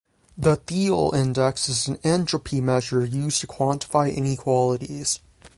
[0.35, 5.19] The Theil index is an entropy measure used to quantify inequalities.